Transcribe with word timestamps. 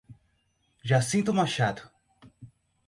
Jacinto 0.83 1.31
Machado 1.31 1.91